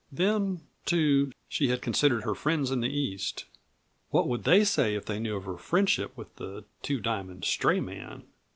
Then, 0.11 0.61
too, 0.87 1.31
she 1.47 1.67
had 1.67 1.83
considered 1.83 2.23
her 2.23 2.33
friends 2.33 2.71
in 2.71 2.79
the 2.81 2.89
East. 2.91 3.45
What 4.09 4.27
would 4.27 4.45
they 4.45 4.63
say 4.63 4.95
if 4.95 5.05
they 5.05 5.19
knew 5.19 5.35
of 5.35 5.43
her 5.45 5.57
friendship 5.59 6.11
with 6.17 6.37
the 6.37 6.63
Two 6.81 6.99
Diamond 6.99 7.45
stray 7.45 7.79
man? 7.79 8.23